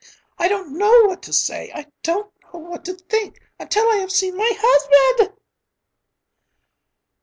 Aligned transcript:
I 0.39 0.47
don't 0.47 0.79
know 0.79 1.03
what 1.05 1.21
to 1.21 1.31
say, 1.31 1.71
I 1.75 1.85
don't 2.01 2.31
know 2.51 2.59
what 2.59 2.85
to 2.85 2.93
think, 2.95 3.39
until 3.59 3.87
I 3.87 3.97
have 3.97 4.09
seen 4.11 4.35
my 4.35 4.49
husband." 4.51 5.39